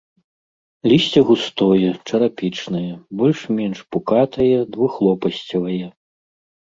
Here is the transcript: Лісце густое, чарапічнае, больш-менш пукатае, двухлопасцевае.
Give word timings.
Лісце 0.91 1.19
густое, 1.29 1.89
чарапічнае, 2.11 2.87
больш-менш 3.19 3.77
пукатае, 3.97 4.49
двухлопасцевае. 4.77 5.85